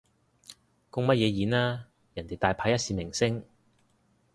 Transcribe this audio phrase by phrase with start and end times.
[0.89, 3.45] 公乜嘢演啊，人哋大牌一線明星